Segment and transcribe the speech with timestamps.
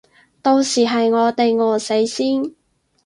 [0.41, 2.55] 到時係我哋餓死先